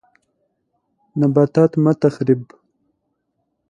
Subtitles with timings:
[1.19, 2.41] نباتات مه تخریب